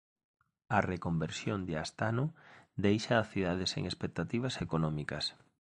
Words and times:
A 0.77 0.79
reconversión 0.91 1.59
de 1.67 1.73
Astano 1.85 2.25
deixa 2.85 3.13
a 3.17 3.27
cidade 3.31 3.65
sen 3.73 3.83
expectativas 3.91 4.55
económicas 4.65 5.25